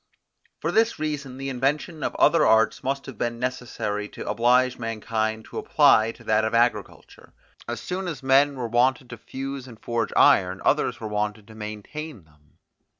[0.61, 5.45] For this reason the invention of other arts must have been necessary to oblige mankind
[5.45, 7.33] to apply to that of agriculture.
[7.67, 11.53] As soon as men were wanted to fuse and forge iron, others were wanted to
[11.53, 12.57] maintain them.